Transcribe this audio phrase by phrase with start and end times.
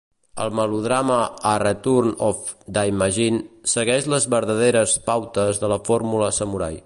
[0.43, 1.17] El melodrama
[1.49, 2.39] a "Return of
[2.77, 3.39] Daimajin"
[3.75, 6.75] segueix les verdaderes pautes de la fórmula samurai.